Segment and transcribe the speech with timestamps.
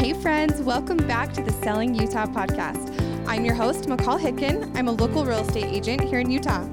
[0.00, 2.88] Hey, friends, welcome back to the Selling Utah podcast.
[3.28, 4.74] I'm your host, McCall Hicken.
[4.74, 6.66] I'm a local real estate agent here in Utah.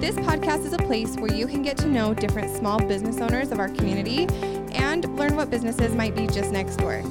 [0.00, 3.52] This podcast is a place where you can get to know different small business owners
[3.52, 4.26] of our community
[4.72, 7.02] and learn what businesses might be just next door.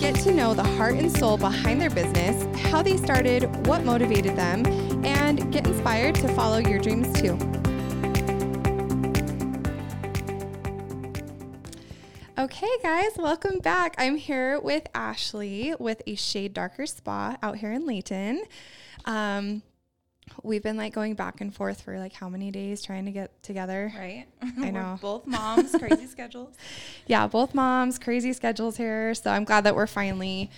[0.00, 4.34] Get to know the heart and soul behind their business, how they started, what motivated
[4.34, 4.66] them,
[5.04, 7.38] and get inspired to follow your dreams too.
[12.56, 13.94] Okay, guys, welcome back.
[13.98, 18.44] I'm here with Ashley with a shade darker spa out here in Layton.
[19.04, 19.60] Um,
[20.42, 23.42] we've been like going back and forth for like how many days trying to get
[23.42, 23.92] together.
[23.94, 24.24] Right.
[24.58, 24.98] I know.
[25.02, 26.54] both moms, crazy schedules.
[27.06, 29.12] Yeah, both moms, crazy schedules here.
[29.12, 30.50] So I'm glad that we're finally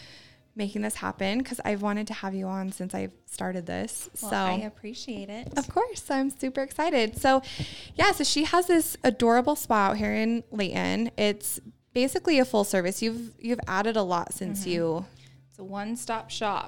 [0.55, 4.09] making this happen because I've wanted to have you on since I've started this.
[4.23, 5.53] Well, so I appreciate it.
[5.59, 7.19] Of course, I'm super excited.
[7.19, 7.42] So,
[7.97, 11.11] yeah, so she has this adorable spa out here in Layton.
[11.17, 11.61] It's
[12.02, 13.02] basically a full service.
[13.02, 14.70] You've you've added a lot since Mm-hmm.
[14.70, 15.05] you.
[15.51, 16.67] It's a one-stop shop.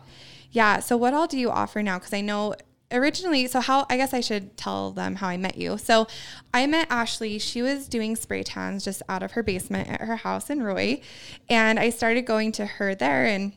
[0.50, 0.80] Yeah.
[0.80, 1.98] So what all do you offer now?
[1.98, 2.54] Because I know
[2.90, 3.46] originally.
[3.46, 5.78] So how I guess I should tell them how I met you.
[5.78, 6.08] So
[6.52, 7.38] I met Ashley.
[7.38, 11.00] She was doing spray tans just out of her basement at her house in Roy,
[11.48, 13.52] and I started going to her there and.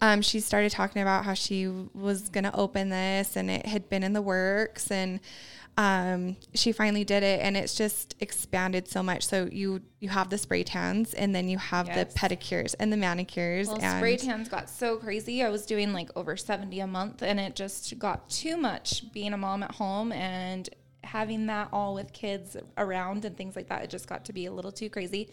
[0.00, 3.88] Um, she started talking about how she was going to open this and it had
[3.88, 5.18] been in the works and
[5.78, 9.24] um, she finally did it and it's just expanded so much.
[9.24, 12.12] So you you have the spray tans and then you have Yes.
[12.12, 15.42] the pedicures and the manicures Well, spray tans got so crazy.
[15.42, 19.32] I was doing like over 70 a month and it just got too much being
[19.32, 20.68] a mom at home and
[21.04, 23.84] having that all with kids around and things like that.
[23.84, 25.30] It just got to be a little too crazy.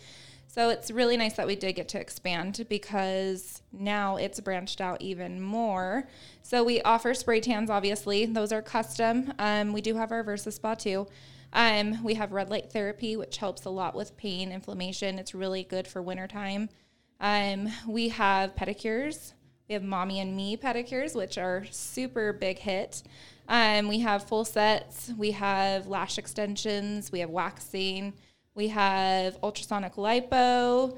[0.48, 5.02] So it's really nice that we did get to expand because now it's branched out
[5.02, 6.08] even more.
[6.46, 8.28] So we offer spray tans, obviously.
[8.28, 9.34] Those are custom.
[9.40, 11.08] Um, we do have our Versa Spa too.
[11.54, 15.18] Um, we have red light therapy, which helps a lot with pain, inflammation.
[15.18, 16.70] It's really good for wintertime.
[17.20, 19.34] Um, we have pedicures.
[19.68, 23.02] We have mommy and me pedicures, which are super big hit.
[23.50, 25.12] Um, we have full sets.
[25.18, 27.12] We have lash extensions.
[27.12, 28.14] We have waxing.
[28.54, 30.96] We have ultrasonic lipo.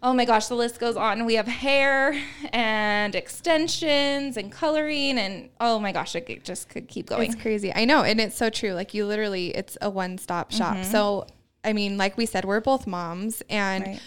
[0.00, 1.26] Oh my gosh, the list goes on.
[1.26, 2.20] We have hair
[2.52, 7.32] and extensions and coloring, and oh my gosh, it just could keep going.
[7.32, 7.74] It's crazy.
[7.74, 8.04] I know.
[8.04, 8.74] And it's so true.
[8.74, 10.76] Like you literally, it's a one stop shop.
[10.76, 10.90] Mm-hmm.
[10.90, 11.26] So,
[11.64, 13.42] I mean, like we said, we're both moms.
[13.50, 14.00] And Right.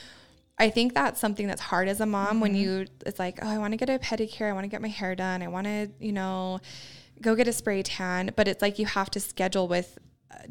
[0.57, 2.61] I think that's something that's hard as a mom when mm-hmm.
[2.61, 4.47] you, it's like, oh, I want to get a pedicure.
[4.47, 5.41] I want to get my hair done.
[5.41, 6.59] I want to, you know,
[7.19, 8.31] go get a spray tan.
[8.35, 9.97] But it's like you have to schedule with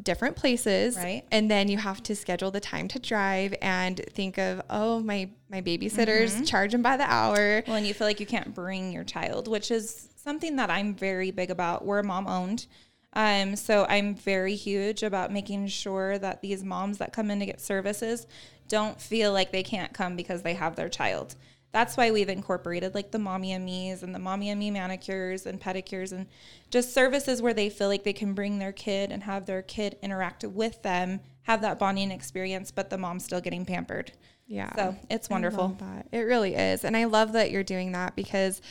[0.03, 1.23] different places Right.
[1.31, 5.29] and then you have to schedule the time to drive and think of oh my
[5.49, 8.91] my babysitters charge them by the hour Well, and you feel like you can't bring
[8.93, 11.83] your child, which is something that I'm very big about.
[11.85, 12.67] We're mom owned.
[13.13, 17.45] Um, so I'm very huge about making sure that these moms that come in to
[17.45, 18.25] get services
[18.69, 21.35] don't feel like they can't come because they have their child.
[21.71, 25.45] That's why we've incorporated like the mommy and me's and the mommy and me manicures
[25.45, 26.27] and pedicures and
[26.69, 29.97] just services where they feel like they can bring their kid and have their kid
[30.01, 34.11] interact with them, have that bonding experience, but the mom's still getting pampered.
[34.47, 35.77] yeah So it's wonderful.
[36.11, 36.83] It really is.
[36.83, 38.61] And I love that you're doing that because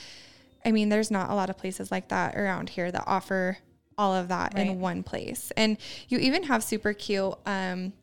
[0.65, 3.57] I mean, there's not a lot of places like that around here that offer
[3.97, 4.67] all of that Right.
[4.67, 5.53] in one place.
[5.57, 5.79] And
[6.09, 7.95] you even have super cute um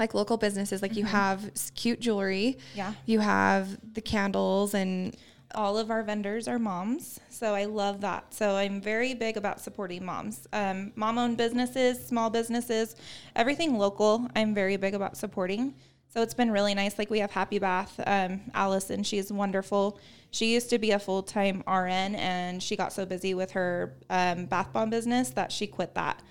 [0.00, 2.56] like local businesses like you have cute jewelry.
[2.58, 2.78] Mm-hmm.
[2.78, 2.94] Yeah.
[3.06, 5.16] You have the candles and
[5.54, 9.60] all of our vendors are moms so i love that so i'm very big about
[9.60, 12.94] supporting moms um, mom-owned businesses small businesses
[13.34, 15.74] everything local i'm very big about supporting
[16.08, 19.98] so it's been really nice like we have happy bath um, allison she's wonderful
[20.30, 24.46] she used to be a full-time rn and she got so busy with her um,
[24.46, 26.22] bath bomb business that she quit that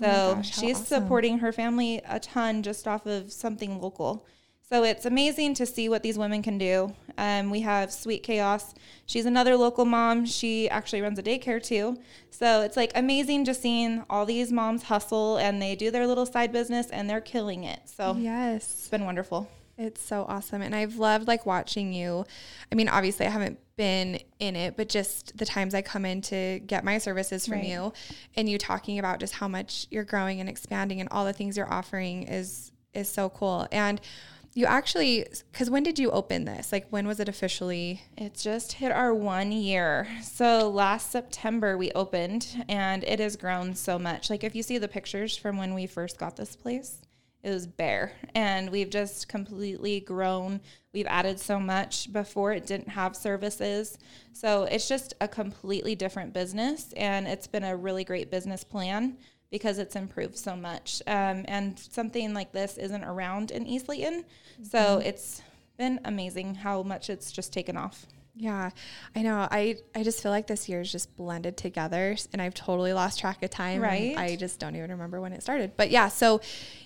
[0.00, 1.02] so Oh gosh, she's awesome.
[1.02, 4.26] supporting her family a ton just off of something local
[4.68, 6.94] so it's amazing to see what these women can do.
[7.16, 8.74] Um, we have Sweet Chaos.
[9.06, 10.26] She's another local mom.
[10.26, 11.96] She actually runs a daycare too.
[12.30, 16.26] So it's like amazing just seeing all these moms hustle and they do their little
[16.26, 17.80] side business and they're killing it.
[17.86, 18.62] So yes.
[18.62, 19.48] it's been wonderful.
[19.78, 20.60] It's so awesome.
[20.60, 22.24] And I've loved like watching you.
[22.70, 26.20] I mean, obviously I haven't been in it, but just the times I come in
[26.22, 27.66] to get my services from Right.
[27.68, 27.92] you
[28.36, 31.56] and you talking about just how much you're growing and expanding and all the things
[31.56, 33.68] you're offering is is so cool.
[33.70, 34.00] And
[34.54, 36.72] you actually cuz when did you open this?
[36.72, 38.02] Like when was it officially?
[38.16, 40.08] it just hit our one year.
[40.24, 44.28] So last September we opened and it has grown so much.
[44.28, 47.00] Like if you see the pictures from when we first got this place,
[47.42, 50.60] it was bare and we've just completely grown.
[50.92, 52.12] We've added so much.
[52.12, 53.98] Before it didn't have services.
[54.32, 59.16] So it's just a completely different business and it's been a really great business plan
[59.50, 61.00] because it's improved so much.
[61.06, 64.24] Um, and something like this isn't around in East Layton.
[64.62, 65.42] So it's
[65.78, 68.06] been amazing how much it's just taken off.
[68.40, 68.70] Yeah,
[69.16, 69.48] I know.
[69.50, 73.18] I I just feel like this year is just blended together, and I've totally lost
[73.18, 73.80] track of time.
[73.80, 74.16] Right.
[74.16, 75.72] I just don't even remember when it started.
[75.76, 76.40] But yeah, so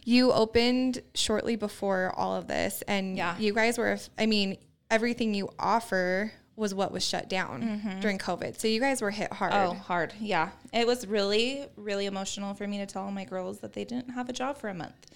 [0.05, 3.37] you opened shortly before all of this, and Yeah.
[3.39, 3.99] you guys were.
[4.19, 4.57] I mean,
[4.91, 8.59] everything you offer was what was shut down during COVID.
[8.61, 9.53] So you guys were hit hard.
[9.53, 9.71] Mm-hmm.
[9.73, 10.13] Oh, hard.
[10.21, 10.51] Yeah.
[10.73, 14.29] It was really, really emotional for me to tell my girls that they didn't have
[14.29, 15.07] a job for a month,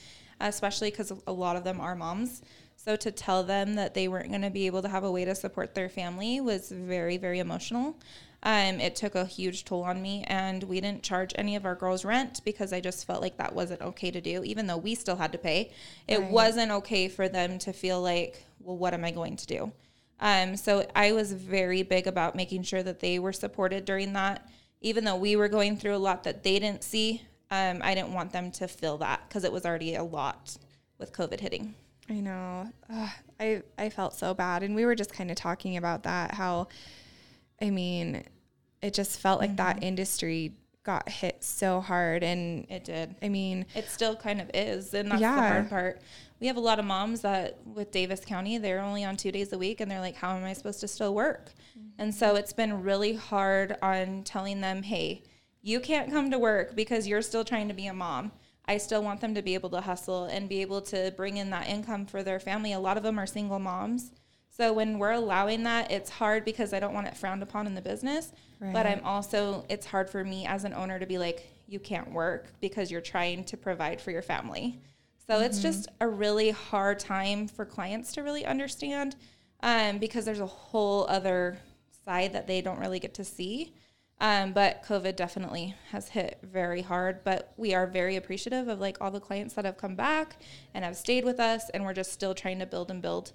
[0.41, 2.43] especially because a lot of them are moms.
[2.87, 5.25] So to tell them that they weren't going to be able to have a way
[5.25, 7.99] to support their family was very, very emotional.
[8.45, 11.75] Um, it took a huge toll on me, and we didn't charge any of our
[11.75, 14.95] girls rent because I just felt like that wasn't okay to do, even though we
[14.95, 15.73] still had to pay.
[16.07, 16.31] It Right.
[16.31, 19.73] wasn't okay for them to feel like, well, what am I going to do?
[20.21, 24.49] Um, so I was very big about making sure that they were supported during that.
[24.81, 28.15] Even though we were going through a lot that they didn't see, um, I didn't
[28.15, 30.57] want them to feel that because it was already a lot
[30.99, 31.75] with COVID hitting.
[32.09, 32.71] I know.
[33.41, 36.35] I I felt so bad, and we were just kind of talking about that.
[36.35, 36.69] How,
[37.61, 38.25] I mean,
[38.83, 39.85] it just felt like that mm-hmm.
[39.85, 40.53] industry
[40.85, 43.17] got hit so hard, and It did.
[43.21, 46.01] I mean, It still kind of is, and that's the hard part.
[46.39, 49.53] We have a lot of moms that with Davis County, they're only on two days
[49.53, 51.89] a week, and they're like, "How am I supposed to still work?" Mm-hmm.
[51.99, 55.25] And so it's been really hard on telling them, "Hey,
[55.61, 58.31] you can't come to work because you're still trying to be a mom."
[58.69, 61.51] I still want them to be able to hustle and be able to bring in
[61.51, 62.73] that income for their family.
[62.73, 64.11] A lot of them are single moms.
[64.51, 67.75] So when we're allowing that, it's hard because I don't want it frowned upon in
[67.75, 68.33] the business.
[68.73, 72.11] But I'm also, it's hard for me as an owner to be like, you can't
[72.11, 74.81] work because you're trying to provide for your family.
[75.27, 79.17] So it's just a really hard time for clients to really understand
[79.63, 81.59] um, because there's a whole other
[82.05, 83.75] side that they don't really get to see.
[84.19, 87.23] Um, but COVID definitely has hit very hard.
[87.23, 90.37] But we are very appreciative of like all the clients that have come back
[90.73, 93.33] and have stayed with us, and we're just still trying to build and build.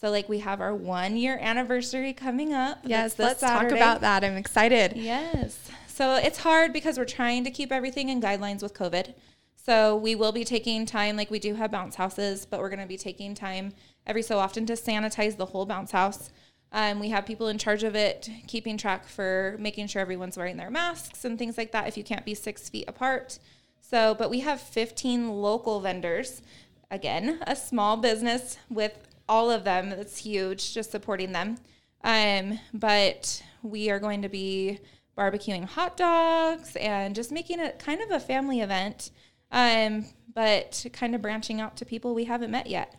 [0.00, 2.80] So like we have our one year anniversary coming up.
[2.84, 4.24] yes, let's talk about that.
[4.24, 4.92] I'm excited.
[4.96, 5.70] Yes.
[5.86, 9.14] So it's hard because we're trying to keep everything in guidelines with COVID.
[9.56, 12.80] So we will be taking time, like we do have bounce houses, but we're going
[12.80, 13.72] to be taking time
[14.06, 16.30] every so often to sanitize the whole bounce house.
[16.72, 20.56] Um, we have people in charge of it, keeping track for making sure everyone's wearing
[20.56, 23.38] their masks and things like that if you can't be six feet apart.
[23.80, 26.42] So, but we have 15 local vendors.
[26.90, 28.98] Again, a small business with
[29.28, 29.90] all of them.
[29.90, 31.56] That's huge, just supporting them.
[32.02, 34.80] Um, but we are going to be
[35.16, 39.10] barbecuing hot dogs and just making it kind of a family event.
[39.50, 42.94] Um, but kind of branching out to people we haven't met yet.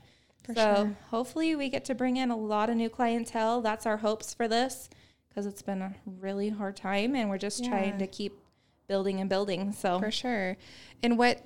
[0.47, 0.97] For so sure.
[1.11, 3.61] hopefully we get to bring in a lot of new clientele.
[3.61, 4.89] That's our hopes for this
[5.29, 7.69] because it's been a really hard time and we're just Yeah.
[7.69, 8.33] trying to keep
[8.87, 9.71] building and building.
[9.73, 10.57] So For sure.
[11.03, 11.43] And what?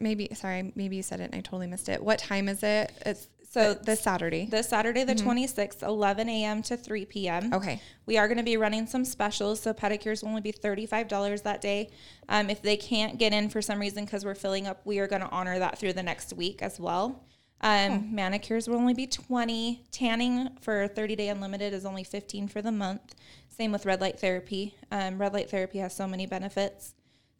[0.00, 2.02] Maybe sorry, maybe you said it and I totally missed it.
[2.02, 2.92] What time is it?
[3.06, 4.46] It's So this Saturday.
[4.46, 6.62] this Saturday, the 26th, 11 a.m.
[6.64, 7.54] to 3 p.m.
[7.54, 7.80] okay.
[8.04, 9.60] We are going to be running some specials.
[9.60, 11.88] So pedicures will only be $35 that day.
[12.28, 15.06] Um, if they can't get in for some reason because we're filling up, we are
[15.06, 17.24] going to honor that through the next week as well.
[17.60, 19.84] Um, Manicures will only be 20.
[19.90, 23.14] Tanning for 30 day unlimited is only 15 for the month.
[23.48, 24.74] Same with red light therapy.
[24.90, 26.94] Um, red light therapy has so many benefits.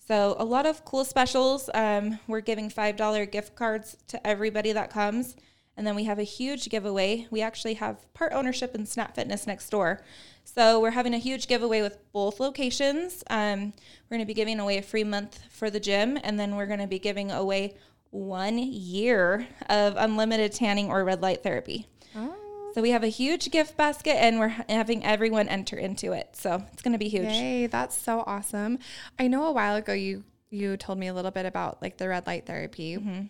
[0.06, 1.70] So a lot of cool specials.
[1.72, 5.36] Um, we're giving $5 gift cards to everybody that comes.
[5.76, 7.26] And then we have a huge giveaway.
[7.30, 10.02] We actually have part ownership in Snap Fitness next door.
[10.44, 13.22] So we're having a huge giveaway with both locations.
[13.30, 13.72] Um,
[14.10, 16.66] we're going to be giving away a free month for the gym, and then we're
[16.66, 17.76] going to be giving away
[18.10, 21.86] one year of unlimited tanning or red light therapy.
[22.16, 22.34] Oh.
[22.74, 26.36] So we have a huge gift basket, and we're having everyone enter into it.
[26.36, 27.28] So it's going to be huge.
[27.28, 28.78] Yay, that's so awesome.
[29.18, 32.08] I know a while ago you you told me a little bit about like the
[32.08, 32.96] red light therapy.
[32.96, 33.22] Mm-hmm.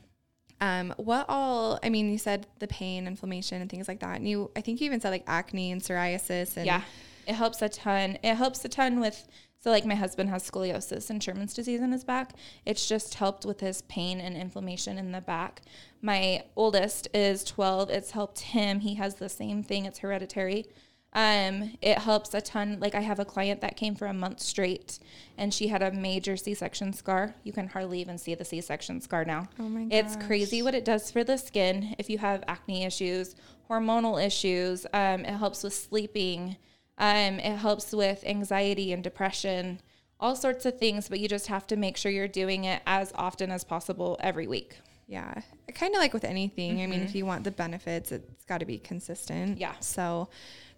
[0.62, 1.78] Um, what all?
[1.82, 4.16] I mean, you said the pain, inflammation, and things like that.
[4.16, 6.56] And you, I think you even said like acne and psoriasis.
[6.56, 6.82] And Yeah,
[7.30, 8.18] it helps a ton.
[8.24, 9.26] It helps a ton with
[9.60, 12.32] so like my husband has scoliosis and Scheuermann's disease in his back.
[12.64, 15.60] It's just helped with his pain and inflammation in the back.
[16.00, 17.90] My oldest is 12.
[17.90, 18.80] It's helped him.
[18.80, 19.84] He has the same thing.
[19.84, 20.64] It's hereditary.
[21.12, 22.78] Um, it helps a ton.
[22.80, 24.98] Like I have a client that came for a month straight
[25.36, 27.34] and she had a major C-section scar.
[27.44, 29.48] You can hardly even see the C-section scar now.
[29.58, 31.94] Oh my It's crazy what it does for the skin.
[31.98, 33.36] If you have acne issues,
[33.68, 36.56] hormonal issues, um, it helps with sleeping.
[37.00, 39.80] Um, it helps with anxiety and depression,
[40.20, 41.08] all sorts of things.
[41.08, 44.46] But you just have to make sure you're doing it as often as possible every
[44.46, 44.76] week.
[45.08, 45.42] yeah,
[45.74, 46.82] kind of like with anything.
[46.82, 49.58] I mean, if you want the benefits, it's got to be consistent.
[49.58, 49.74] Yeah.
[49.80, 50.28] So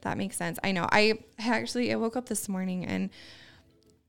[0.02, 0.58] that makes sense.
[0.64, 0.86] I know.
[0.90, 3.10] I actually I woke up this morning and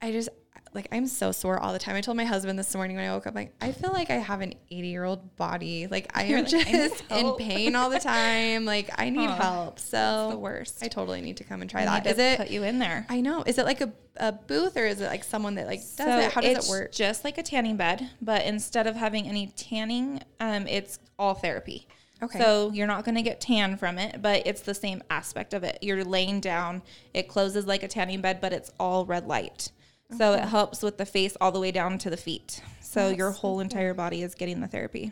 [0.01, 0.29] I just
[0.73, 1.95] like I'm so sore all the time.
[1.95, 4.15] I told my husband this morning when I woke up, like I feel like I
[4.15, 5.87] have an 80 year old body.
[5.87, 8.65] Like I You're am like, "I just in pain all the time.
[8.65, 9.35] Like I need Huh.
[9.35, 9.79] help.
[9.79, 10.83] So the worst.
[10.83, 12.07] I totally need to come and try I that.
[12.07, 12.37] Is it?
[12.37, 13.05] put you in there?
[13.09, 13.43] I know.
[13.45, 16.19] Is it like a, a booth or is it like someone that like does So
[16.19, 16.31] it?
[16.31, 16.91] How does it work?
[16.91, 21.87] Just like a tanning bed, but instead of having any tanning, um, it's all therapy.
[22.21, 22.39] Okay.
[22.39, 25.63] So you're not going to get tan from it, but it's the same aspect of
[25.65, 25.79] it.
[25.81, 26.81] You're laying down.
[27.13, 29.71] It closes like a tanning bed, but it's all red light.
[30.17, 32.61] So it helps with the face all the way down to the feet.
[32.81, 35.11] So your That's so whole entire body is getting the therapy.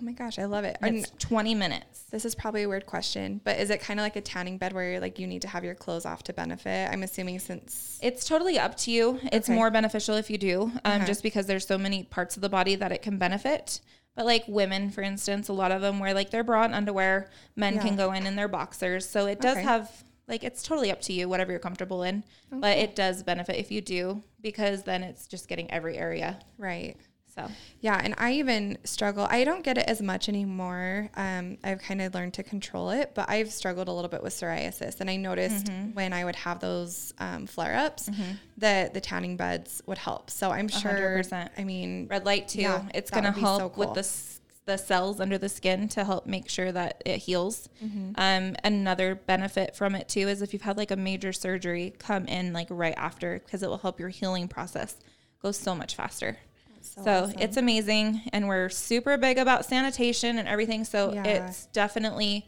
[0.00, 0.78] Oh my gosh, I love it.
[0.80, 2.04] And It's 20 minutes.
[2.12, 4.72] this is probably a weird question, but is it kind of like a tanning bed
[4.72, 6.88] where you're like you need to have your clothes off to benefit?
[6.92, 9.18] I'm assuming since It's totally up to you.
[9.32, 9.56] It's Okay.
[9.56, 11.04] more beneficial if you do, um, Uh-huh.
[11.06, 13.80] just because there's so many parts of the body that it can benefit.
[14.14, 17.28] But like women, for instance, a lot of them wear like their bra and underwear.
[17.56, 17.82] Men Yeah.
[17.82, 19.64] can go in in their boxers, so it does Okay.
[19.64, 22.22] have like it's totally up to you, whatever you're comfortable in.
[22.52, 26.38] But it does benefit if you do, because then it's just getting every area.
[26.58, 26.96] right.
[27.34, 27.46] So
[27.80, 29.24] Yeah, and I even struggle.
[29.30, 31.08] I don't get it as much anymore.
[31.14, 34.32] Um, I've kind of learned to control it, but I've struggled a little bit with
[34.32, 35.92] psoriasis, and I noticed Mm-hmm.
[35.92, 38.10] when I would have those um, flare ups
[38.56, 40.30] that the tanning beds would help.
[40.30, 40.90] So I'm sure.
[41.22, 41.50] 100%.
[41.56, 42.62] I mean, red light too.
[42.62, 43.94] Yeah, it's going to help so with cool.
[43.94, 44.37] the s-
[44.68, 47.68] the cells under the skin to help make sure that it heals.
[47.84, 48.12] Mm-hmm.
[48.16, 52.26] Um, another benefit from it too is if you've had like a major surgery, come
[52.26, 54.96] in like right after because it will help your healing process
[55.42, 56.36] go so much faster.
[56.82, 57.38] so, So awesome.
[57.40, 60.84] it's amazing, and we're super big about sanitation and everything.
[60.84, 61.24] So Yeah.
[61.24, 62.46] it's definitely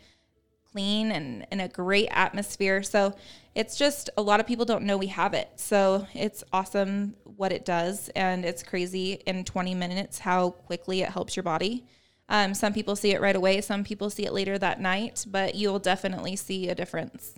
[0.73, 2.83] clean and in a great atmosphere.
[2.83, 3.15] So
[3.55, 5.49] it's just a lot of people don't know we have it.
[5.57, 11.09] So it's awesome what it does, and it's crazy in 20 minutes how quickly it
[11.09, 11.87] helps your body.
[12.31, 15.55] Um, some people see it right away, some people see it later that night, but
[15.57, 17.35] you'll definitely see a difference.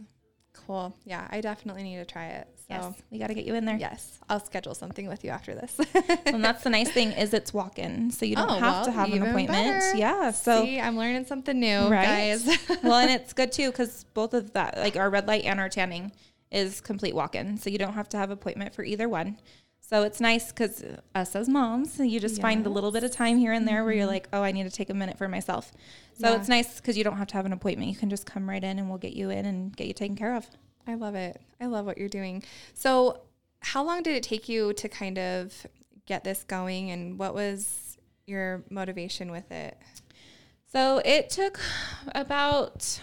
[0.67, 0.95] cool.
[1.05, 2.47] Yeah, I definitely need to try it.
[2.57, 2.67] So.
[2.75, 3.77] Yes, we got to get you in there.
[3.77, 5.77] Yes, I'll schedule something with you after this.
[6.27, 8.91] And that's the nice thing is it's walk-in, so you don't Oh, have well, to
[8.93, 9.49] have an appointment.
[9.81, 9.97] better.
[9.97, 12.47] Yeah, so See, I'm learning something new, right guys.
[12.85, 15.69] well and it's good too because both of that like our red light and our
[15.69, 16.13] tanning
[16.51, 19.39] is complete walk-in so you don't have to have appointment for either one
[19.93, 20.85] so it's nice because
[21.15, 23.93] us as moms you just find a little bit of time here and there where
[23.93, 24.13] you're mm-hmm.
[24.13, 25.71] like oh i need to take a minute for myself
[26.19, 26.37] so Yeah.
[26.37, 28.63] it's nice because you don't have to have an appointment you can just come right
[28.65, 30.49] in and we'll get you in and get you taken care of
[30.87, 31.41] I love it.
[31.61, 32.43] I love what you're doing.
[32.75, 33.21] So,
[33.61, 35.67] how long did it take you to kind of
[36.07, 37.97] get this going, and what was
[38.27, 39.79] your motivation with it?
[40.67, 41.61] So it took
[42.15, 43.01] about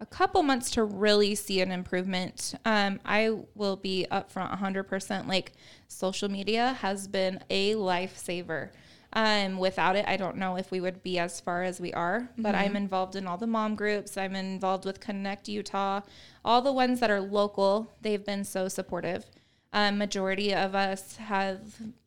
[0.00, 2.54] a couple months to really see an improvement.
[2.64, 5.26] Um, I will be upfront 100%.
[5.26, 5.52] Like
[5.88, 8.70] social media has been a lifesaver.
[9.12, 12.28] Um, without it, I don't know if we would be as far as we are,
[12.36, 14.18] but I'm involved in all the mom groups.
[14.18, 16.02] I'm involved with Connect Utah,
[16.44, 17.90] all the ones that are local.
[18.02, 19.24] They've been so supportive.
[19.72, 21.60] Um, majority of us have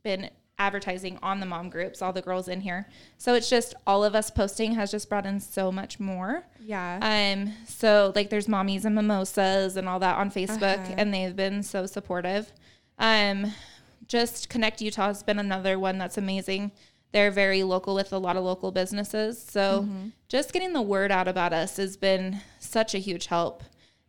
[0.04, 0.30] been
[0.62, 2.88] advertising on the mom groups, all the girls in here.
[3.18, 6.46] So it's just all of us posting has just brought in so much more.
[6.60, 7.00] Yeah.
[7.02, 10.96] Um, so like there's mommies and mimosas and all that on Facebook, Uh-huh.
[10.98, 12.52] and they've been so supportive.
[13.00, 13.54] Um,
[14.08, 16.72] just Connect Utah has been another one that's amazing.
[17.12, 19.42] They're very local with a lot of local businesses.
[19.42, 19.86] So
[20.30, 23.64] just getting the word out about us has been such a huge help.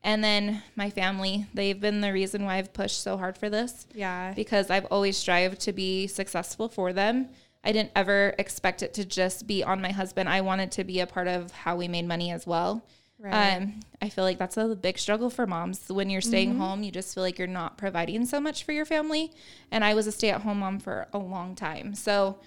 [0.04, 3.86] And then my family, they've been the reason why I've pushed so hard for this
[3.94, 4.32] yeah.
[4.34, 7.28] because I've always strived to be successful for them.
[7.62, 10.28] I didn't ever expect it to just be on my husband.
[10.28, 12.84] I wanted to be a part of how we made money as well.
[13.20, 13.58] Right.
[13.58, 15.88] Um, I feel like that's a big struggle for moms.
[15.88, 18.84] When you're staying home, you just feel like you're not providing so much for your
[18.84, 19.30] family.
[19.70, 21.94] And I was a stay at home mom for a long time.
[21.94, 22.40] So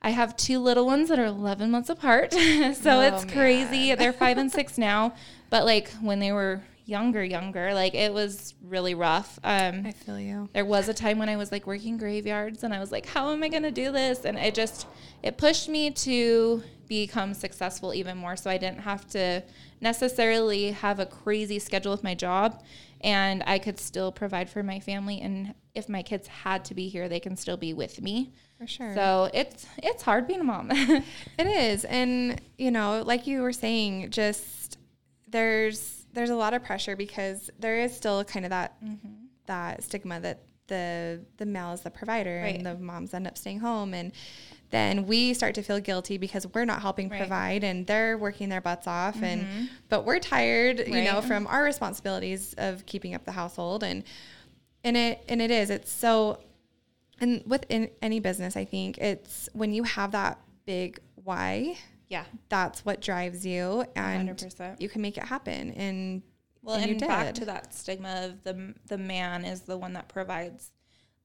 [0.00, 2.32] I have two little ones that are 11 months apart.
[2.32, 3.88] so Oh, it's crazy.
[3.88, 3.98] man.
[3.98, 5.14] They're five and six now.
[5.50, 9.38] But like when they were younger, younger, like it was really rough.
[9.42, 10.48] Um, I feel you.
[10.52, 13.32] there was a time when I was like working graveyards and I was like, how
[13.32, 14.24] am I going to do this?
[14.24, 14.86] And it just,
[15.22, 18.36] it pushed me to become successful even more.
[18.36, 19.42] So I didn't have to
[19.80, 22.62] necessarily have a crazy schedule with my job
[23.00, 25.20] and I could still provide for my family.
[25.20, 28.32] And if my kids had to be here, they can still be with me.
[28.58, 28.94] For sure.
[28.94, 30.70] So it's, it's hard being a mom.
[31.38, 31.84] It is.
[31.84, 34.78] And, you know, like you were saying, just
[35.28, 39.08] there's there's a lot of pressure because there is still kind of that Mm-hmm.
[39.46, 42.56] that stigma that the the male is the provider Right.
[42.56, 44.12] and the moms end up staying home and
[44.70, 47.18] then we start to feel guilty because we're not helping Right.
[47.18, 51.62] provide and they're working their butts off and but we're tired you know from our
[51.62, 54.04] responsibilities of keeping up the household and
[54.82, 56.40] and it and it is it's so
[57.20, 61.76] and within any business i think it's when you have that big why
[62.08, 62.24] yeah.
[62.48, 64.80] that's what drives you and 100%.
[64.80, 66.22] you can make it happen and
[66.62, 70.08] Well, and and, back to that stigma of the the man is the one that
[70.08, 70.70] provides.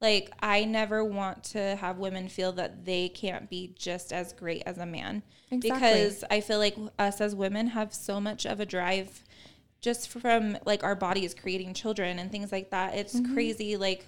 [0.01, 4.63] Like, I never want to have women feel that they can't be just as great
[4.65, 5.23] as a man.
[5.51, 5.69] Exactly.
[5.69, 9.25] Because I feel like us as women have so much of a drive
[9.81, 12.95] just from like our bodies creating children and things like that.
[12.95, 13.33] It's Mm-hmm.
[13.33, 14.05] crazy, like,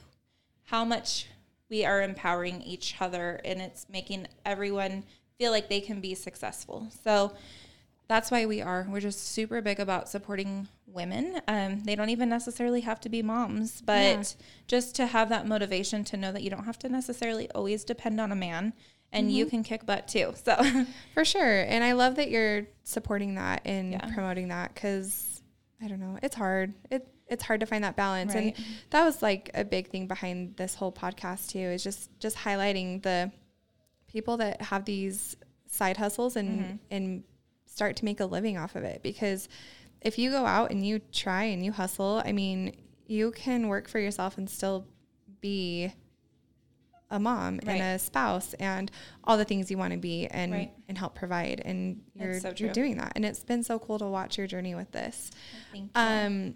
[0.64, 1.28] how much
[1.70, 5.04] we are empowering each other and it's making everyone
[5.42, 6.88] feel like they can be successful.
[7.04, 7.34] So,
[8.08, 8.86] that's why we are.
[8.90, 11.40] We're just super big about supporting women.
[11.48, 14.24] Um, they don't even necessarily have to be moms, but Yeah.
[14.68, 18.20] just to have that motivation to know that you don't have to necessarily always depend
[18.20, 18.74] on a man
[19.14, 19.50] and you Mm-hmm.
[19.50, 20.34] can kick butt too.
[20.46, 20.62] So,
[21.14, 21.62] For sure.
[21.62, 24.06] And I love that you're supporting that and Yeah.
[24.14, 25.42] promoting that because
[25.82, 26.74] I don't know, it's hard.
[26.90, 28.36] It it's hard to find that balance.
[28.36, 28.54] Right.
[28.58, 32.36] And that was like a big thing behind this whole podcast too, is just just
[32.36, 33.32] highlighting the
[34.12, 35.36] people that have these
[35.68, 36.76] side hustles and Mm-hmm.
[36.92, 37.24] and
[37.66, 39.48] start to make a living off of it because
[40.02, 42.76] if you go out and you try and you hustle, I mean,
[43.08, 44.86] you can work for yourself and still
[45.40, 45.94] be
[47.10, 47.76] a mom Right.
[47.76, 48.90] and a spouse and
[49.24, 50.72] all the things you want to be and Right.
[50.88, 54.06] and help provide and you're so you're doing that and it's been so cool to
[54.06, 55.30] watch your journey with this
[55.74, 56.02] thank you.
[56.02, 56.56] um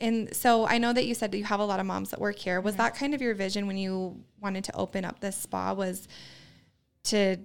[0.00, 2.20] and so I know that you said that you have a lot of moms that
[2.20, 2.56] work here.
[2.58, 2.64] Mm-hmm.
[2.66, 6.08] Was that kind of your vision when you wanted to open up this spa was
[7.04, 7.36] to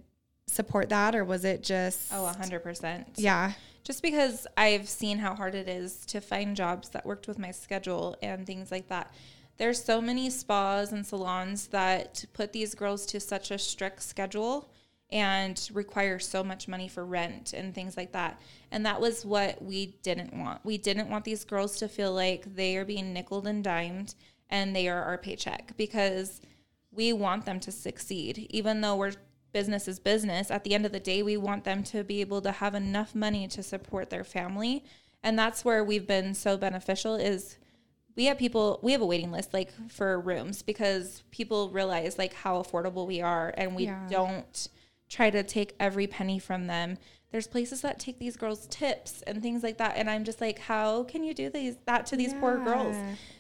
[0.47, 3.05] support that or was it just oh, 100%.
[3.15, 3.53] Yeah.
[3.83, 7.51] just because I've seen how hard it is to find jobs that worked with my
[7.51, 9.13] schedule and things like that.
[9.57, 14.71] There's so many spas and salons that put these girls to such a strict schedule
[15.11, 18.39] and require so much money for rent and things like that.
[18.71, 20.63] And that was what we didn't want.
[20.63, 24.15] We didn't want these girls to feel like they are being nickeled and dimed
[24.49, 26.41] and they are our paycheck because
[26.91, 28.47] we want them to succeed.
[28.49, 29.13] Even though we're
[29.51, 32.41] business is business, at the end of the day, we want them to be able
[32.41, 34.83] to have enough money to support their family.
[35.23, 37.57] And that's where we've been so beneficial is
[38.15, 42.33] we have people we have a waiting list like for rooms because people realize like
[42.33, 44.07] how affordable we are and we Yeah.
[44.09, 44.67] don't
[45.09, 46.97] try to take every penny from them.
[47.31, 50.59] There's places that take these girls tips and things like that and I'm just like
[50.59, 52.95] how can you do these that to these poor girls?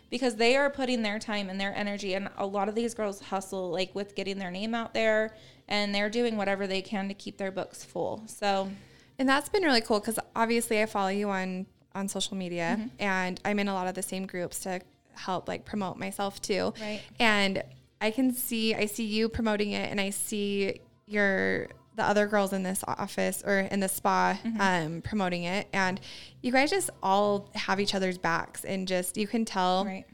[0.09, 3.19] Because they are putting their time and their energy and a lot of these girls
[3.19, 5.35] hustle like with getting their name out there
[5.69, 8.69] and they're doing whatever they can to keep their books full so
[9.17, 12.87] And that's been really cool because obviously I follow you on on social media Mm-hmm.
[12.99, 14.81] and I'm in a lot of the same groups to
[15.13, 16.73] help like promote myself too.
[16.79, 17.01] Right.
[17.19, 17.63] And
[17.99, 22.53] I can see I see you promoting it and I see your the other girls
[22.53, 24.61] in this office or in the spa Mm-hmm.
[24.61, 25.99] um, promoting it and
[26.41, 30.05] you guys just all have each other's backs and just you can tell right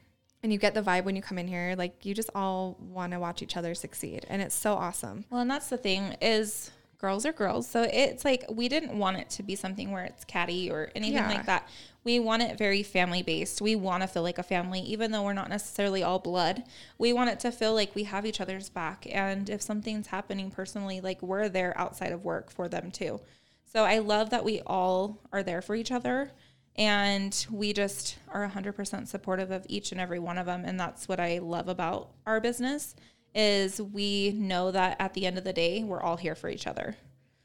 [0.45, 1.73] and you get the vibe when you come in here.
[1.75, 4.25] Like you just all want to watch each other succeed.
[4.29, 5.25] And it's so awesome.
[5.31, 7.67] well and that's the thing is girls are girls.
[7.67, 11.15] So it's like we didn't want it to be something where it's catty or anything
[11.15, 11.27] Yeah.
[11.27, 11.67] like that.
[12.03, 15.23] We want it very family based we want to feel like a family even though
[15.23, 16.63] we're not necessarily all blood.
[16.99, 19.07] We want it to feel like we have each other's back.
[19.09, 23.19] And if something's happening personally like we're there outside of work for them too.
[23.65, 26.31] So i love that we all are there for each other
[26.77, 31.07] and we just are 100% supportive of each and every one of them and that's
[31.07, 32.95] what i love about our business
[33.33, 36.67] is we know that at the end of the day we're all here for each
[36.67, 36.95] other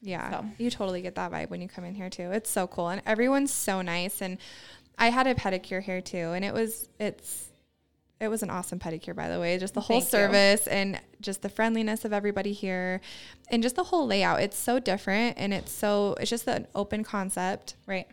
[0.03, 0.31] Yeah.
[0.31, 0.45] So.
[0.59, 2.31] You totally get that vibe when you come in here too.
[2.33, 2.89] It's so cool.
[2.89, 4.23] And everyone's so nice.
[4.23, 4.39] And
[4.97, 6.33] I had a pedicure here too.
[6.33, 7.51] And it was, it's,
[8.19, 9.59] it was an awesome pedicure, by the way.
[9.59, 10.19] Just the whole Thank you.
[10.19, 13.01] service and just the friendliness of everybody here
[13.51, 14.41] and just the whole layout.
[14.41, 18.07] It's so different and it's so, it's just an open concept right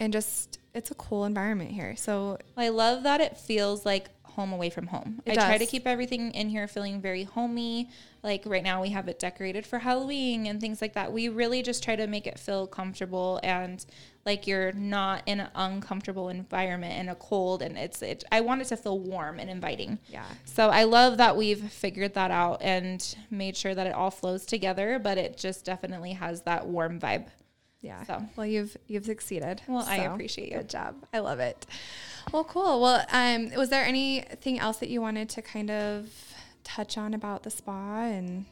[0.00, 1.96] and just, it's a cool environment here.
[1.96, 4.08] So I love that it feels like
[4.38, 5.20] home away from home.
[5.26, 7.90] I try to keep everything in here feeling very homey.
[8.22, 11.12] Like right now we have it decorated for Halloween and things like that.
[11.12, 13.84] We really just try to make it feel comfortable and
[14.24, 18.60] like you're not in an uncomfortable environment and a cold and it's it I want
[18.62, 19.98] it to feel warm and inviting.
[20.08, 20.26] yeah.
[20.44, 24.46] So I love that we've figured that out and made sure that it all flows
[24.46, 27.26] together, but it just definitely has that warm vibe.
[27.80, 28.02] Yeah.
[28.04, 28.22] So.
[28.36, 29.62] Well, you've you've succeeded.
[29.68, 30.58] Well, I appreciate you.
[30.58, 30.96] Good job.
[31.12, 31.64] I love it.
[32.32, 32.80] Well, cool.
[32.80, 36.08] Well, um, was there anything else that you wanted to kind of
[36.64, 38.44] touch on about the spa and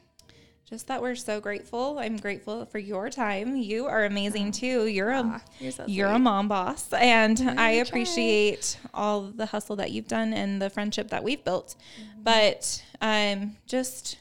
[0.68, 1.98] Just that we're so grateful.
[1.98, 3.56] I'm grateful for your time.
[3.56, 4.86] You are amazing too.
[4.86, 7.70] You're a Aw, you're so you're a mom boss, and I try.
[7.72, 11.76] appreciate all the hustle that you've done and the friendship that we've built.
[12.00, 12.22] Mm-hmm.
[12.22, 14.18] But I'm just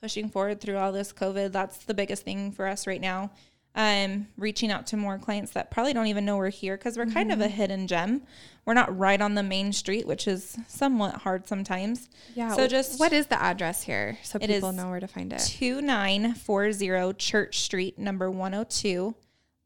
[0.00, 1.52] pushing forward through all this COVID.
[1.52, 3.30] That's the biggest thing for us right now.
[3.78, 7.04] Um, reaching out to more clients that probably don't even know we're here because we're
[7.04, 7.42] kind Mm-hmm.
[7.42, 8.22] of a hidden gem.
[8.64, 12.08] We're not right on the main street, which is somewhat hard sometimes.
[12.34, 12.54] yeah.
[12.54, 15.40] So just what is the address here so people know where to find it?
[15.40, 19.14] 2940 Church Street, number 102,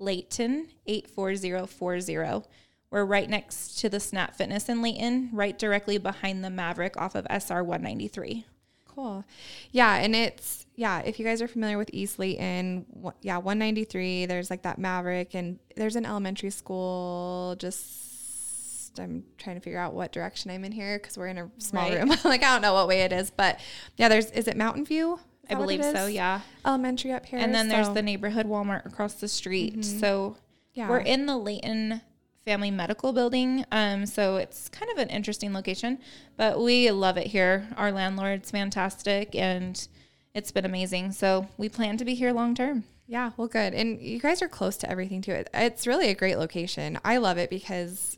[0.00, 2.48] Layton 84040.
[2.90, 7.14] We're right next to the Snap Fitness in Layton, right directly behind the Maverik off
[7.14, 8.44] of SR 193.
[8.88, 9.24] Cool.
[9.70, 14.24] Yeah, and it's yeah, if you guys are familiar with East Layton, wh- yeah, 193,
[14.24, 19.92] there's like that Maverik and there's an elementary school just I'm trying to figure out
[19.92, 21.98] what direction I'm in here cuz we're in a small Right.
[22.00, 22.08] room.
[22.24, 23.60] like I don't know what way it is, but
[23.98, 25.14] yeah, there's is it Mountain View?
[25.14, 26.06] Is I that what it believe so.
[26.06, 26.40] Yeah.
[26.64, 27.38] Elementary up here.
[27.38, 29.84] And then there's the neighborhood Walmart across the street.
[29.84, 30.38] So
[30.72, 30.88] yeah.
[30.88, 32.00] we're in the Layton
[32.46, 33.66] Family Medical Building.
[33.70, 35.98] Um, so it's kind of an interesting location,
[36.38, 37.68] but we love it here.
[37.76, 39.86] Our landlord's fantastic and
[40.34, 41.12] it's been amazing.
[41.12, 42.84] So we plan to be here long term.
[43.06, 43.74] Yeah, well, good.
[43.74, 45.42] And you guys are close to everything too.
[45.52, 46.98] It's really a great location.
[47.04, 48.16] I love it because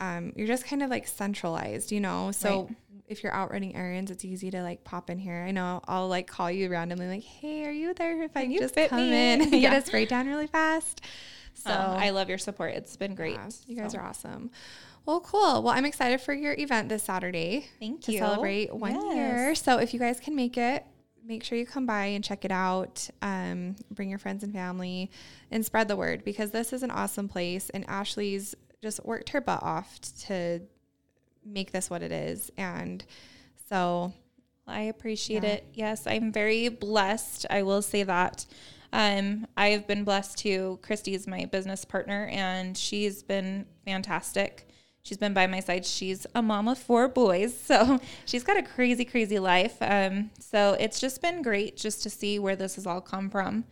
[0.00, 2.30] um, you're just kind of like centralized, you know.
[2.32, 2.76] So Right.
[3.06, 5.44] if you're out running errands, it's easy to like pop in here.
[5.46, 8.22] I know I'll like call you randomly, like, "Hey, are you there?
[8.22, 11.02] If I Can just come me in in?" and get us a down really fast."
[11.52, 12.72] So So I love your support.
[12.72, 13.34] It's been great.
[13.34, 14.50] yeah, you guys So, are awesome.
[15.04, 15.62] Well, cool.
[15.62, 18.18] Well, I'm excited for your event this Saturday Thank to you.
[18.18, 19.54] celebrate one year.
[19.54, 20.86] So if you guys can make it,
[21.24, 23.08] make sure you come by and check it out.
[23.22, 25.10] Um, bring your friends and family
[25.50, 27.70] and spread the word because this is an awesome place.
[27.70, 30.60] And Ashley's just worked her butt off to
[31.44, 32.50] make this what it is.
[32.56, 33.04] And
[33.68, 34.12] so,
[34.66, 35.50] I appreciate Yeah.
[35.50, 35.66] it.
[35.74, 37.46] Yes, I'm very blessed.
[37.50, 38.46] I will say that.
[38.92, 40.78] Um, I've been blessed too.
[40.82, 44.68] Christy's my business partner, and she's been fantastic.
[45.02, 45.86] She's been by my side.
[45.86, 49.76] She's a mom of four boys, so she's got a crazy, crazy life.
[49.80, 53.64] Um, so it's just been great just to see where this has all come from.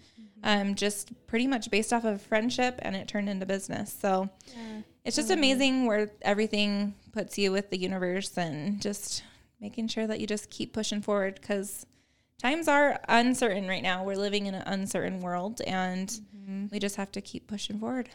[0.44, 3.92] Um, just pretty much based off of friendship, and it turned into business.
[3.92, 4.28] So
[5.04, 9.22] it's just amazing where everything puts you with the universe and just
[9.60, 11.84] making sure that you just keep pushing forward because
[12.40, 14.04] times are uncertain right now.
[14.04, 16.08] We're living in an uncertain world and
[16.70, 18.08] we just have to keep pushing forward.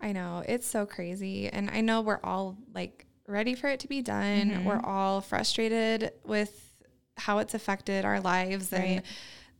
[0.00, 1.48] I know it's so crazy.
[1.48, 4.50] And I know we're all like ready for it to be done.
[4.50, 4.64] Mm-hmm.
[4.64, 6.74] We're all frustrated with
[7.16, 9.02] how it's affected our lives and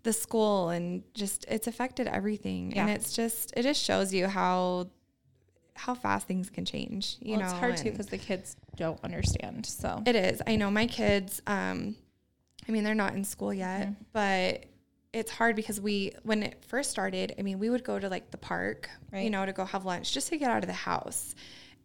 [0.03, 2.75] the school and just it's affected everything.
[2.77, 2.95] And Yeah.
[2.95, 4.89] it's just it just shows you how
[5.75, 7.17] how fast things can change.
[7.21, 9.65] You well, know, it's hard too because the kids don't understand.
[9.67, 10.43] So it is.
[10.47, 11.95] I know my kids, um,
[12.69, 13.93] I mean, they're not in school yet, Mm-hmm.
[14.13, 14.65] but
[15.13, 18.31] it's hard because we, when it first started, I mean, we would go to like
[18.31, 21.35] the park, you know, to go have lunch just to get out of the house.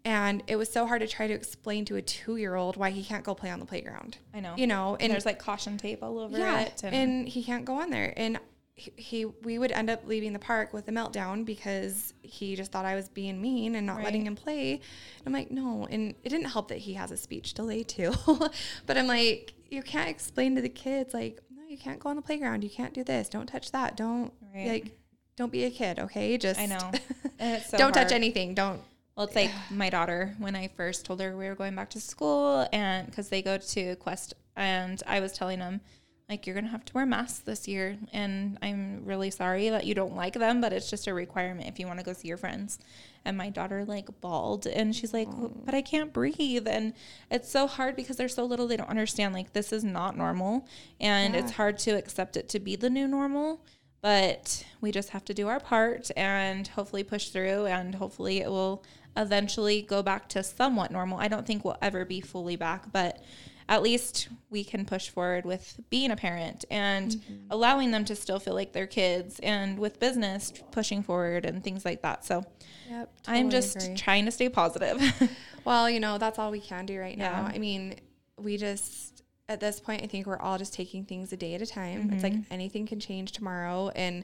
[0.06, 2.92] And it was so hard to try to explain to a two year old why
[2.92, 4.54] he can't go play on the playground, I know.
[4.56, 6.82] you know, and and there's like caution tape all over yeah, it.
[6.84, 8.13] and, he can't go on there.
[8.16, 8.40] And
[8.76, 12.72] he, he, we would end up leaving the park with a meltdown because he just
[12.72, 14.74] thought I was being mean and not letting him play.
[14.74, 14.82] And
[15.26, 15.88] I'm like, no.
[15.90, 18.13] And it didn't help that he has a speech delay too.
[18.86, 21.42] but I'm like, you can't explain to the kids like,
[21.78, 22.63] you can't go on the playground.
[22.63, 23.30] You can't do this.
[23.30, 23.96] Don't touch that.
[23.96, 24.68] Don't Right.
[24.68, 25.00] like,
[25.36, 26.00] don't be a kid.
[26.00, 26.38] Okay.
[26.38, 26.92] Just I know.
[27.70, 28.56] So don't touch anything.
[28.56, 28.82] Don't.
[29.16, 32.02] Well, it's like my daughter when I first told her we were going back to
[32.02, 35.82] school, and because they go to Quest, and I was telling them,
[36.30, 39.96] like, you're gonna have to wear masks this year, and I'm really sorry that you
[39.96, 42.38] don't like them, but it's just a requirement if you want to go see your
[42.38, 42.80] friends.
[43.24, 45.30] And my daughter like bawled, and she's like,
[45.66, 46.94] "But I can't breathe," and
[47.32, 50.68] it's so hard because they're so little, they don't understand like this is not normal,
[51.00, 53.62] and it's hard to accept it to be the new normal
[54.02, 58.50] but we just have to do our part and hopefully push through and hopefully it
[58.50, 58.84] will
[59.18, 61.18] eventually go back to somewhat normal.
[61.20, 63.22] I don't think we'll ever be fully back, but
[63.69, 68.39] at least we can push forward with being a parent and allowing them to still
[68.39, 72.23] feel like they're kids and with business pushing forward and things like that.
[72.25, 72.43] So
[72.89, 73.12] Yep.
[73.27, 73.95] I'm just agree.
[73.95, 75.01] trying to stay positive.
[75.65, 77.41] Well, you know, that's all we can do right now.
[77.45, 77.51] Yeah.
[77.53, 77.95] I mean,
[78.39, 81.62] we just, at this point, I think we're all just taking things a day at
[81.62, 82.10] a time.
[82.13, 82.53] It's like Mm-hmm.
[82.53, 83.89] anything can change tomorrow.
[83.89, 84.23] And,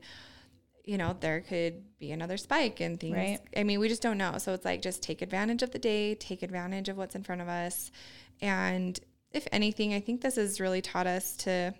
[0.86, 3.18] you know, there could be another spike and things.
[3.18, 3.40] Right.
[3.58, 4.38] I mean, we just don't know.
[4.38, 7.42] So it's like just take advantage of the day, take advantage of what's in front
[7.42, 7.92] of us.
[8.42, 8.98] And
[9.34, 11.74] if anything, I think this has really taught us to,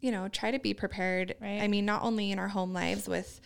[0.00, 1.34] you know, try to be prepared.
[1.40, 1.62] Right.
[1.62, 3.40] I mean, not only in our home lives with,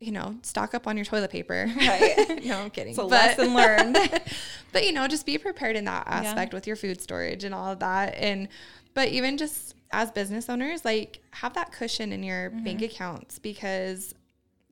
[0.00, 1.70] you know, stock up on your toilet paper.
[1.76, 2.42] Right.
[2.44, 2.90] no, I'm kidding.
[2.90, 3.96] it's a But- lesson learned.
[4.72, 6.14] but you know just be prepared in that Yeah.
[6.16, 8.48] aspect with your food storage and all of that and
[8.92, 12.64] but even just as business owners like have that cushion in your Mm-hmm.
[12.64, 14.16] bank accounts because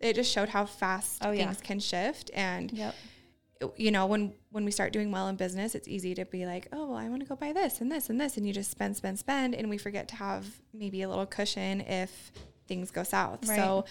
[0.01, 1.45] it just showed how fast Oh, yeah.
[1.45, 2.97] things can shift and yep.
[3.77, 6.69] You know when when we start doing well in business it's easy to be like
[6.73, 8.71] oh well i want to go buy this and this and this and you just
[8.71, 12.33] spend spend spend and we forget to have maybe a little cushion if
[12.69, 13.57] things go south Right.
[13.57, 13.85] so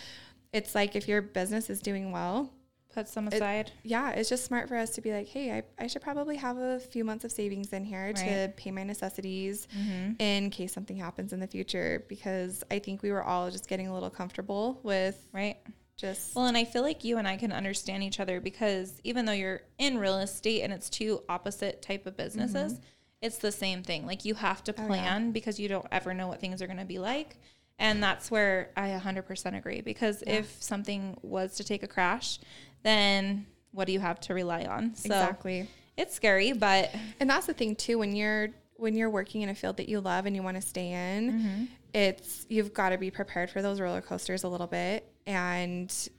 [0.53, 2.51] it's like if your business is doing well
[2.93, 3.71] Put some aside.
[3.83, 6.57] yeah, it's just smart for us to be like, hey, I, I should probably have
[6.57, 10.21] a few months of savings in here to pay my necessities Mm-hmm.
[10.21, 12.03] in case something happens in the future.
[12.09, 15.55] Because I think we were all just getting a little comfortable with right.
[16.01, 19.25] Just, Well, and I feel like you and I can understand each other because even
[19.25, 22.79] though you're in real estate and it's two opposite type of businesses,
[23.21, 24.05] it's the same thing.
[24.07, 24.87] Like you have to Oh, yeah.
[24.87, 27.37] plan because you don't ever know what things are going to be like.
[27.79, 32.39] And that's where I 100% agree because if something was to take a crash,
[32.83, 34.95] then what do you have to rely on?
[34.95, 35.67] So exactly.
[35.97, 39.55] it's scary, but And that's the thing too when you're when you're working in a
[39.55, 41.63] field that you love and you want to stay in, Mm-hmm.
[41.93, 46.09] it's you've got to be prepared for those roller coasters a little bit and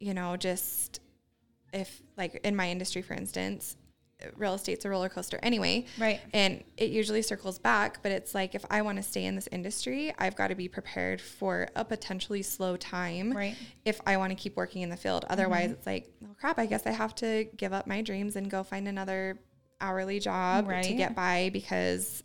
[0.00, 1.00] you know just
[1.72, 3.76] if like in my industry for instance,
[4.36, 5.84] real estate's a roller coaster anyway.
[5.98, 6.20] Right.
[6.32, 9.48] And it usually circles back, but it's like if I want to stay in this
[9.50, 13.56] industry, I've got to be prepared for a potentially slow time Right.
[13.84, 15.24] if I want to keep working in the field.
[15.28, 15.72] Otherwise, mm-hmm.
[15.72, 18.62] it's like, oh crap, I guess I have to give up my dreams and go
[18.62, 19.38] find another
[19.80, 22.22] hourly job to get by because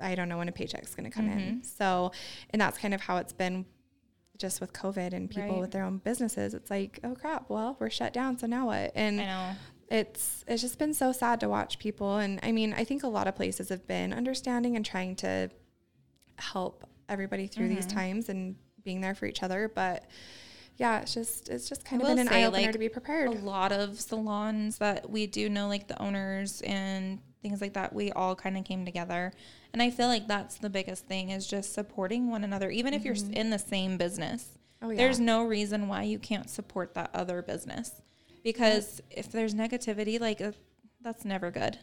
[0.00, 1.38] I don't know when a paycheck's going to come in.
[1.38, 1.62] Mm-hmm.
[1.62, 2.12] So,
[2.50, 3.66] and that's kind of how it's been
[4.40, 5.60] just with COVID and people Right.
[5.60, 6.54] with their own businesses.
[6.54, 8.38] It's like, oh crap, well, we're shut down.
[8.38, 8.90] So now what?
[8.96, 9.50] And I know.
[9.90, 13.08] it's it's just been so sad to watch people and i mean i think a
[13.08, 15.50] lot of places have been understanding and trying to
[16.38, 17.96] help everybody through these Mm-hmm.
[17.98, 20.04] times and being there for each other but
[20.76, 23.32] yeah it's just it's just kind of been an eye-opener like, to be prepared A
[23.32, 28.12] lot of salons that we do know, like the owners and things like that, we
[28.12, 29.32] all kind of came together.
[29.72, 33.04] And I feel like that's the biggest thing is just supporting one another, even if
[33.04, 34.58] you're in the same business.
[34.82, 38.02] oh yeah There's no reason why you can't support that other business
[38.42, 40.52] because if there's negativity, like uh,
[41.02, 41.78] that's never good.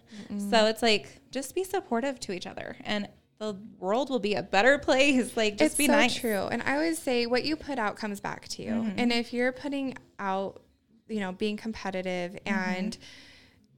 [0.49, 3.07] So it's like just be supportive to each other and
[3.39, 5.37] the world will be a better place.
[5.37, 6.15] Like just it's be so nice.
[6.15, 8.99] true and i always say what you put out comes back to you Mm-hmm.
[8.99, 10.61] and if you're putting out
[11.07, 12.49] you know being competitive Mm-hmm.
[12.75, 12.97] and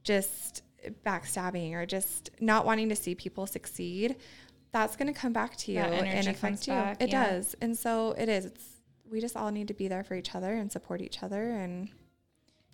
[0.02, 0.62] just
[1.04, 4.16] backstabbing or just not wanting to see people succeed
[4.72, 7.30] that's going to come back to you and affect you back, it yeah.
[7.30, 8.64] does and so it is it's
[9.10, 11.88] we just all need to be there for each other and support each other and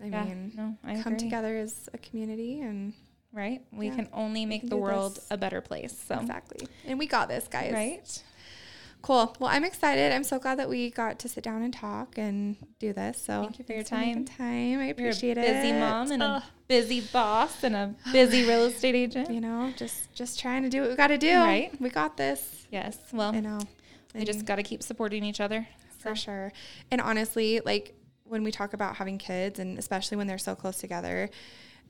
[0.03, 1.27] i Yeah, mean no, I come agree.
[1.27, 2.93] together as a community and
[3.33, 3.61] right?
[3.71, 5.27] We Yeah, can only make the world this.
[5.31, 5.95] a better place.
[6.09, 8.23] So, exactly and we got this guys right?
[9.07, 9.37] Cool.
[9.39, 10.11] Well, I'm excited.
[10.11, 13.23] I'm so glad that we got to sit down and talk and do this.
[13.23, 14.25] So Thank you for your time.
[14.25, 14.49] time.
[14.49, 15.79] I You're a appreciate busy it.
[15.79, 19.31] mom and Ugh, a busy boss and a busy real estate agent.
[19.31, 21.37] you know, just just trying to do what we got to do.
[21.37, 21.71] Right.
[21.81, 22.67] We got this.
[22.73, 22.99] Yes.
[23.13, 23.61] Well, you know.
[24.13, 25.69] we just got to keep supporting each other.
[26.01, 26.53] for sure.
[26.91, 30.79] And honestly, like when we talk about having kids, and especially when they're so close
[30.79, 31.31] together,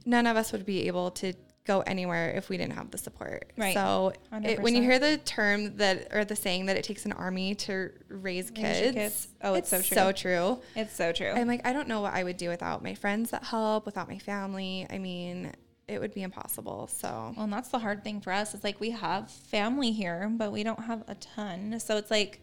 [0.04, 1.32] none of us would be able to
[1.66, 3.52] go anywhere if we didn't have the support.
[3.56, 3.74] Right.
[3.74, 7.12] So it, when you hear the term that or the saying that it takes an
[7.12, 9.28] army to raise kids, kids.
[9.42, 9.94] Oh, it's so true.
[9.94, 10.58] so true.
[10.74, 11.30] It's so true.
[11.30, 14.08] I'm like, I don't know what I would do without my friends that help, without
[14.08, 14.86] my family.
[14.88, 15.52] I mean,
[15.88, 16.88] it would be impossible.
[16.88, 18.54] So, Well, and that's the hard thing for us.
[18.54, 21.78] It's like we have family here, but we don't have a ton.
[21.80, 22.40] So it's like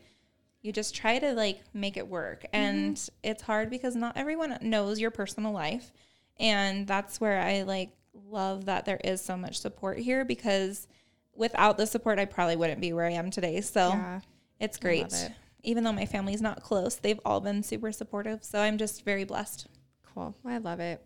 [0.61, 2.43] you just try to like make it work.
[2.43, 2.55] Mm-hmm.
[2.55, 5.91] And it's hard because not everyone knows your personal life.
[6.39, 7.91] And that's where I like
[8.33, 10.87] love that there is so much support here because
[11.35, 13.61] without the support I probably wouldn't be where I am today.
[13.61, 14.19] So yeah.
[14.59, 15.13] it's great.
[15.13, 15.31] it.
[15.63, 18.43] Even though my family's not close, they've all been super supportive.
[18.43, 19.67] So I'm just very blessed.
[20.13, 20.35] Cool.
[20.45, 21.05] I love it.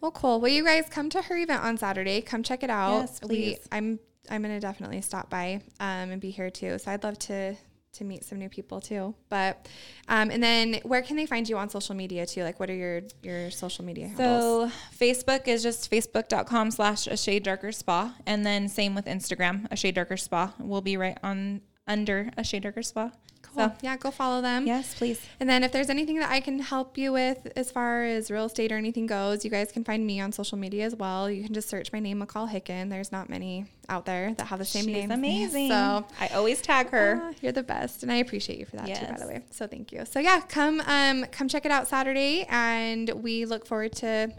[0.00, 0.40] Well, cool.
[0.40, 2.20] Well, you guys come to her event on Saturday.
[2.20, 3.00] Come check it out.
[3.00, 3.68] Yes, We, please.
[3.72, 3.98] I'm
[4.30, 6.78] I'm gonna definitely stop by um, and be here too.
[6.78, 7.56] So I'd love to
[7.94, 9.14] to meet some new people too.
[9.28, 9.68] But
[10.08, 12.42] um, and then where can they find you on social media too?
[12.42, 14.72] Like, what are your your social media handles?
[14.72, 18.14] So Facebook is just facebook.com slash a shade darker spa.
[18.26, 20.54] And then same with Instagram, a shade darker spa.
[20.58, 23.10] We'll be right on under a shade darker spa.
[23.58, 24.66] So yeah, go follow them.
[24.66, 25.20] yes, please.
[25.40, 28.46] And then if there's anything that I can help you with as far as real
[28.46, 31.30] estate or anything goes, you guys can find me on social media as well.
[31.30, 32.90] You can just search my name, McCall Hicken.
[32.90, 35.10] There's not many out there that have the same She's name.
[35.18, 35.68] amazing.
[35.70, 37.20] So I always tag her.
[37.22, 39.06] ah, you're the best, and I appreciate you for that too.
[39.12, 40.04] By the way, so thank you.
[40.04, 44.32] So yeah, come um come check it out Saturday, and we look forward to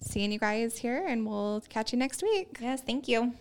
[0.00, 2.58] seeing you guys here, and we'll catch you next week.
[2.60, 3.34] yes, thank you.